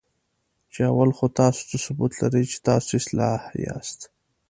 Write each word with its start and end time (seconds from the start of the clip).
چې 0.71 0.79
اول 0.91 1.09
خو 1.17 1.25
تاسو 1.39 1.61
څه 1.69 1.77
ثبوت 1.85 2.11
لرئ، 2.21 2.43
چې 2.51 2.57
تاسو 2.67 2.91
اصلاح 3.01 3.41
یاست؟ 3.65 3.99